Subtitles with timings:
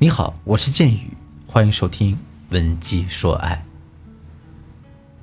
[0.00, 2.14] 你好，我是剑宇，欢迎收听
[2.50, 3.64] 《文姬说爱》。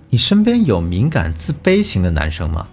[0.09, 2.67] 你身边有敏感自卑型的男生吗？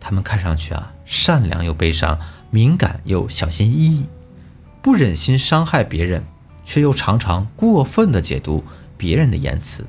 [0.00, 2.18] 他们看上去啊，善良又悲伤，
[2.50, 4.06] 敏感又小心翼翼，
[4.82, 6.24] 不忍心伤害别人，
[6.64, 8.64] 却又常常过分的解读
[8.96, 9.86] 别人的言辞。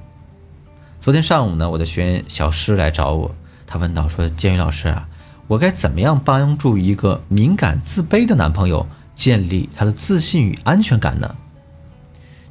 [1.01, 3.33] 昨天上午呢，我的学员小诗来找我，
[3.65, 5.09] 他问到说：“剑宇老师啊，
[5.47, 8.85] 我该怎么样帮助一个敏感自卑的男朋友
[9.15, 11.35] 建立他的自信与安全感呢？”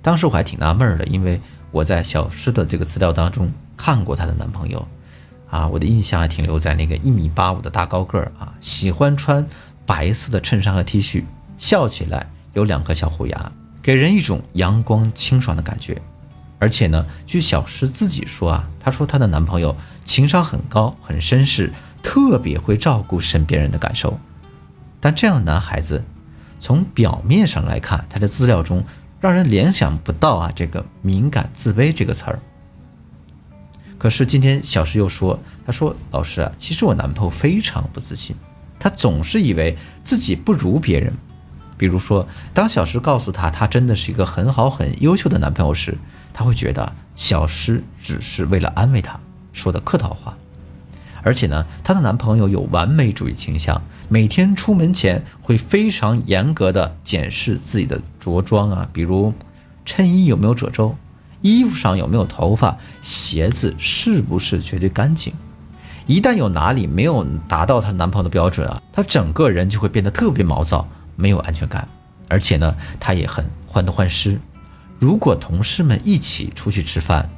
[0.06, 1.40] 当时我还挺纳闷的，因为
[1.72, 4.86] 我在小诗的这个资料当中看过她的男朋友，
[5.50, 9.44] 啊，我的印象还停留在那个一米八五的大高个儿啊，喜欢穿
[9.84, 11.24] 白色的衬衫和 T 恤，
[11.58, 13.50] 笑起来有两颗小虎牙，
[13.82, 16.00] 给人一种阳光清爽的感觉。
[16.60, 24.16] 而且呢，据小诗自己说啊，她说她的男朋友情商很高，很绅士，特别会照顾身边人的感受。
[25.00, 26.00] 但这样的男孩子，
[26.60, 28.84] 从表面上来看，他的资料中。
[29.20, 32.38] 让人联想不到啊，这个敏感自卑这个词儿。
[33.98, 38.36] 可是今天小石又说，他说老师啊，其实我男朋友非常不自信，
[38.78, 41.12] 他总是以为自己不如别人。
[41.78, 45.96] 比如说，当小石告诉他他真的是一个很好很优秀的男朋友时，
[46.32, 49.18] 他会觉得小石只是为了安慰他
[49.52, 50.36] 说的客套话。
[51.22, 59.32] 而且呢，她的男朋友有完美主义倾向，每天出门前会非常严格的检视自己的着装啊，比如
[59.84, 60.94] 衬衣有没有褶皱，
[61.42, 65.32] 衣服上有没有头发，鞋子是不是绝对干净。
[66.06, 70.86] 一旦有哪里没有达到她男朋友的标准啊，她整个人就会变得特别毛躁，
[71.16, 71.88] 没有安全感。
[72.28, 74.40] 而且呢，她也很患得患失。
[74.98, 77.28] 如果同事们一起出去吃饭，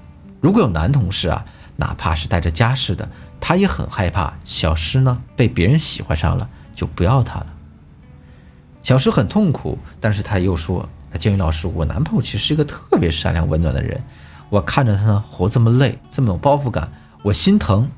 [0.40, 1.44] 如果有男同事啊，
[1.76, 3.08] 哪怕是带着家室的。
[3.48, 7.46] 他也很害怕小诗呢被别人喜欢上了就不要他了。
[8.82, 10.86] 小诗很痛苦，但是他又说
[11.18, 13.98] ：“建宇老师，我男朋友其实是一个特别善良温暖的人，
[14.50, 17.90] 我看着他呢活这么累，这么有包袱感，我心疼。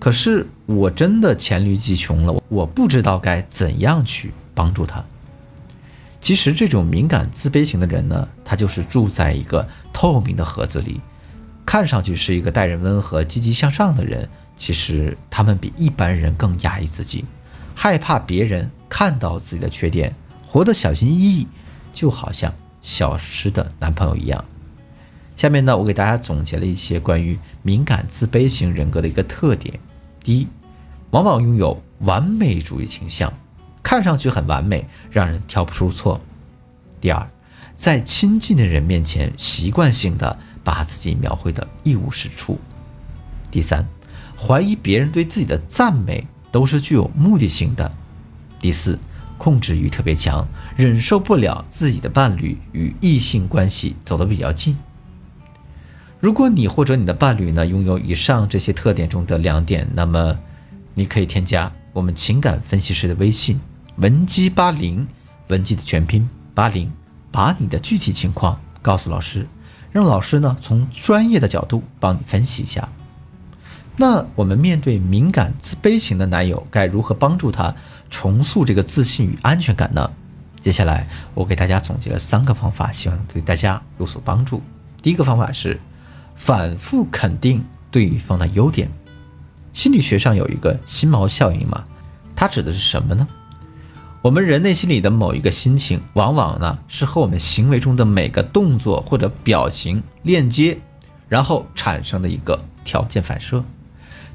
[0.00, 5.04] 可是我真的黔驴技穷了，我不知道该怎样去帮助他。
[6.20, 11.00] 其实这种敏感自卑型的人呢，他就是住在一个透明的盒子里，
[11.64, 17.24] 看上去是一个待人温和、积极向上的人。”其实他们比一般人更压抑自己，
[17.74, 21.46] 害怕别人看到自己的缺点，活得小心翼翼，
[21.92, 24.42] 就好像小诗的男朋友一样。
[25.36, 29.78] 下面呢，我给大家总结了一些关于敏感自卑型人格的一个特点：
[30.24, 30.48] 第一，
[31.10, 33.30] 往往拥有完美主义倾向，
[33.82, 36.18] 看上去很完美，让人挑不出错；
[36.98, 37.28] 第二，
[37.76, 42.56] 在亲近的人面前，习惯性的把自己描绘的一无是处；
[43.50, 43.86] 第三。
[44.38, 47.90] 怀疑别人对自己的赞美都是具有目的性的。
[48.60, 48.98] 第四，
[49.38, 54.76] 控制欲特别强，忍受不了自己的伴侣与异性关系走得比较近。
[56.18, 60.36] 如果你或者你的伴侣呢拥有以上这些特点中的两点，那么
[60.94, 63.60] 你可以添加我们情感分析师的微信
[63.96, 65.06] 文姬八零，
[65.48, 66.90] 文姬的全拼八零，
[67.30, 69.46] 把你的具体情况告诉老师，
[69.92, 72.88] 让老师呢从专业的角度帮你分析一下。
[73.96, 77.74] 那我们面对敏感自卑型的男友，该如何帮助他
[78.10, 80.10] 重塑这个自信与安全感呢？
[80.60, 84.60] 接下来我给大家总结了三个方法，希望对大家有所帮助。
[85.00, 85.80] 第一个方法是
[86.34, 88.90] 反复肯定对方的优点。
[89.72, 91.84] 心理学上有一个心锚效应嘛，
[92.34, 93.26] 它指的是什么呢？
[94.22, 100.76] 我们人内心里的某一个心情，往往呢是和我们行为中的每个动作或者表情链接，
[101.28, 103.64] 然后产生的一个条件反射。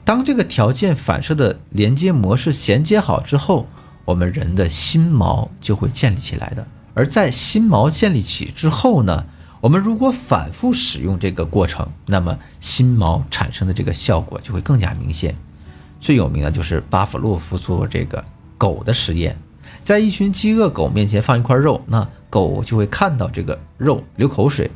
[0.04, 3.68] 当这个条件反射的连接模式衔接好之后，
[4.04, 6.66] 我们人的心锚就会建立起来的。
[6.94, 9.26] 而在心锚建立起之后呢，
[9.62, 15.36] 我们如果反复使用这个过程，那么心锚产生的这个效果就会更加明显。
[16.00, 18.26] 最有名的就是巴甫洛夫做这个
[18.58, 19.38] 狗的实验，
[19.84, 24.70] 在一群饥饿狗面前放一块肉，那狗就会看到这个肉流口水。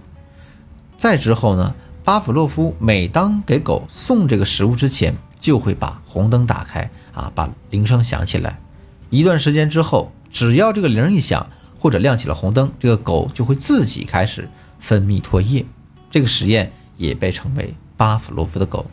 [0.95, 1.75] 再之后呢？
[2.05, 8.59] 巴甫洛夫每当给狗送这个食物之前，就会把红灯打开啊，把铃声响起来。
[9.09, 11.49] 一段时间之后，只要这个铃一响
[11.79, 14.47] 或者亮起了红灯，这个狗就会自己开始
[14.77, 15.65] 分泌唾液。
[16.11, 18.85] 这个实验也被称为巴甫洛夫的狗。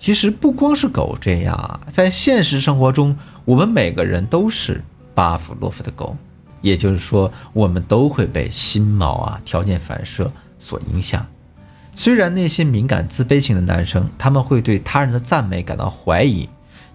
[0.00, 4.82] 其实不光是狗这样啊，在现实生活中，我们每个人都是
[5.14, 6.16] 巴甫洛夫的狗。
[6.62, 10.28] 也就是说，我们都会被心锚啊、条件反射
[10.58, 11.24] 所影响。
[11.94, 16.48] 虽然那些敏感自卑型的男生，他们会对他人的赞美感到怀疑，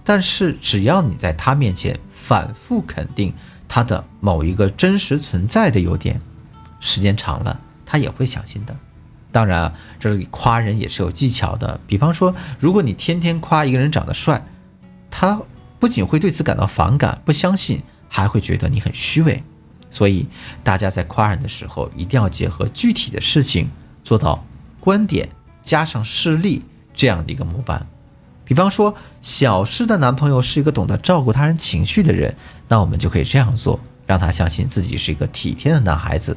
[0.04, 3.34] 但是只要你在他面前反复肯定
[3.68, 6.20] 他的某一个真实存在的优点，
[6.80, 8.76] 时间长了，他也会相信的。
[9.32, 11.80] 当然啊，这里夸人也是有技巧的。
[11.88, 14.44] 比方说，如果你天天夸一个人长得帅，
[15.10, 15.40] 他
[15.80, 19.44] 不仅会对此感到反感、不相信，还会觉得你很虚伪。
[19.92, 20.28] 所以，
[20.64, 23.70] 大家在夸人的时候，一定要结合具体的事情，
[24.04, 24.44] 做到
[24.90, 25.30] 观点
[25.62, 26.64] 加上事例
[26.96, 27.86] 这样的一个模板。
[28.44, 32.36] 比方说，小诗的男朋友是一个懂得照顾他人情绪的人，
[32.68, 36.36] 那我们就可以这样做，让他相信自己是一个体贴的男孩子。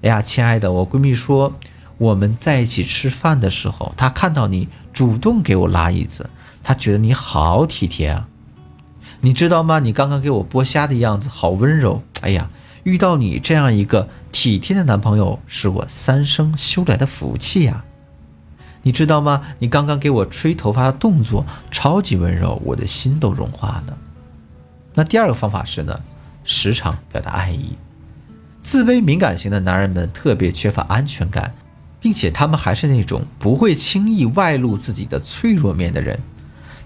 [0.00, 1.52] 哎呀，亲爱的，我闺蜜说。
[1.98, 6.30] 我们在一起吃饭的时候，他看到你主动给我拉椅子，
[6.62, 8.26] 他觉得你好体贴啊。
[9.20, 9.80] 你知道吗？
[9.80, 12.02] 你刚刚给我剥虾的样子好温柔。
[12.22, 12.48] 哎呀，
[12.86, 17.84] 遇到你这样一个体贴的男朋友，是我三生修来的福气呀。
[18.82, 19.42] 你知道吗？
[19.58, 23.98] 你刚刚给我吹头发的动作超级温柔，我的心都融化了。
[24.94, 26.00] 那第二个方法是呢，
[26.44, 27.76] 时常表达爱意。
[28.62, 31.52] 自卑敏感型的男人们特别缺乏安全感。
[31.98, 36.16] 并且他们还是那种不会轻易外露自己的脆弱面的人。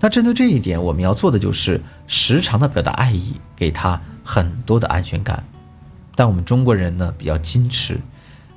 [0.00, 5.44] 那针对这一点，我们要做的就是时常的表达爱意，给他很多的安全感。
[6.15, 7.99] 但我们中国人呢比较矜持，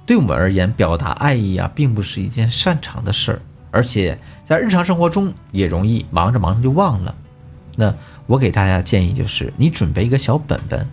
[0.05, 3.41] 对我们而言，表达爱意啊并不是一件擅长的事儿，
[3.71, 7.15] 而且在日常生活中也容易忙着忙着就忘了。
[7.75, 7.93] 那
[8.27, 10.87] 我给大家建议就是，你准备一个小本本，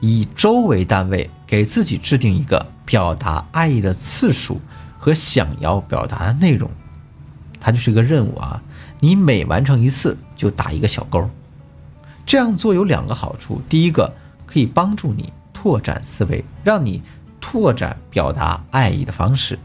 [0.00, 4.60] 以周为单位，给自己制定一个表达爱意的次数。
[5.04, 6.70] 和想要表达的内容，
[7.58, 8.62] 它就是一个任务啊！
[9.00, 11.28] 你每完成一次就打一个小勾。
[12.24, 14.14] 这样做有两个好处：第一个
[14.46, 17.00] 可以帮助你拓展思维，让你
[17.40, 19.56] 拓展表达爱意的方式。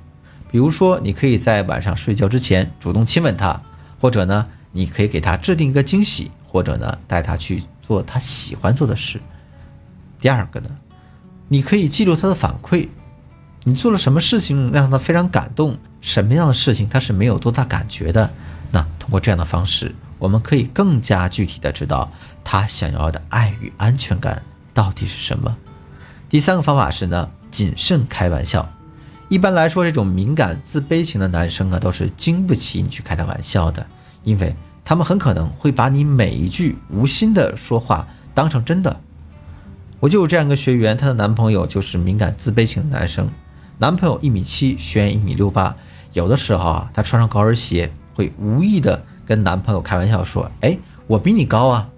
[0.52, 3.60] 比如说，你可以在晚上睡觉之前主动亲吻他，
[4.00, 9.20] 或者呢，你可以给他制定一个惊喜，或者呢，带他去做他喜欢做的事。
[10.22, 10.70] 第二个呢，
[11.48, 12.88] 你可以记录他的反馈。
[13.64, 15.76] 你做了什么事情让他非常感动？
[16.00, 18.32] 什么样的事情他是没有多大感觉的？
[18.70, 22.12] 那通过这样的方式，我们可以更加具体的知道
[22.44, 24.40] 他想要的爱与安全感
[24.76, 25.58] 到底是什么。
[26.38, 28.70] 第三个方法是呢，谨慎开玩笑。
[29.28, 33.84] 一般来说，这种敏感自卑型的男生啊，都是经不起你去开他玩笑的，
[34.24, 34.56] 因为
[34.86, 39.02] 他们很可能会把你每一句无心的说话当成真的。
[40.00, 43.28] 我就有这样一个学员，她的男朋友就是敏感自卑型的男生。
[43.80, 45.76] 男朋友一米七，学员一米六八，
[46.14, 51.90] 有的时候啊，她穿上高跟鞋会无意的跟男朋友开玩笑说：“哎，我比你高啊。”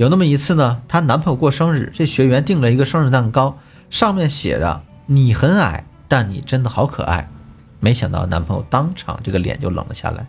[0.00, 3.58] 有那么一次呢，她男朋友过生日，这学员订了一个生日蛋糕，
[3.90, 7.28] 上面写着“你很矮，但你真的好可爱”。
[7.80, 10.26] 没想到男朋友当场这个脸就冷了下来，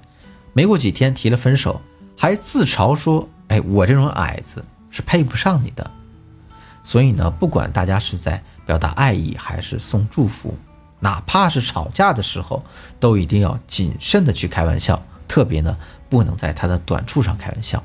[0.52, 1.80] 没过几天提了分手，
[2.18, 5.90] 还自嘲说：“哎，我这种矮子是配不上你的。”
[6.84, 10.54] 所以呢，不管大家是在表达爱意还是送祝福。
[11.00, 12.62] 哪怕是吵架的时候，
[13.00, 15.78] 都一定要谨慎的去开玩笑，特别呢
[16.10, 17.82] 不能在他的短处上开玩笑。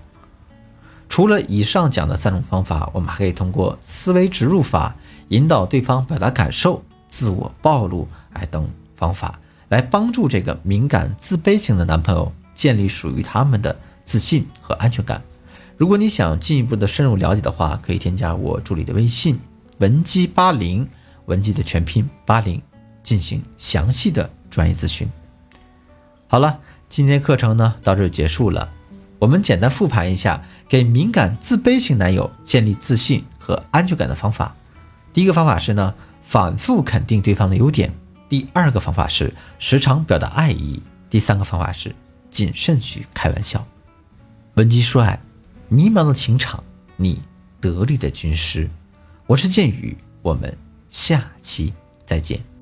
[1.08, 4.94] 除了以上讲的三种方法，我们还可以通过思维植入法
[5.28, 9.38] 引导对方表达感受、自我暴露，哎等方法
[9.68, 15.22] 来帮助这个敏感自卑型的男朋友建立属于他们的自信和安全感。
[15.76, 19.38] 如果你想进一步的深入了解的话，可以添加我助理的微信
[19.78, 20.88] 文姬八零，
[21.26, 22.60] 文姬的全拼八零。
[23.06, 25.08] 进行详细的专业咨询。
[26.26, 26.58] 好了，
[26.88, 28.68] 今天课程呢到这就结束了。
[29.18, 34.54] 我们简单复盘一下给敏感自卑型男友建立自信和安全感的方法。
[35.12, 37.90] 第一个方法是呢，反复肯定对方的优点；
[38.28, 41.94] 第二个方法是时常表达爱意；第三个方法是
[42.30, 43.66] 谨慎去开玩笑。
[44.54, 45.18] 文姬说爱，
[45.68, 46.62] 迷茫的情场，
[46.96, 47.20] 你
[47.60, 48.68] 得力的军师。
[49.26, 50.54] 我是剑宇，我们
[50.90, 51.72] 下期
[52.04, 52.55] 再见。